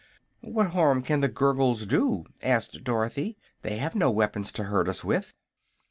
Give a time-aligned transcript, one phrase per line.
[0.41, 3.37] "What harm can the Gurgles do?" asked Dorothy.
[3.61, 5.35] "They have no weapons to hurt us with."